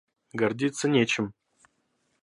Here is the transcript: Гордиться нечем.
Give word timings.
Гордиться 0.33 0.87
нечем. 0.89 1.31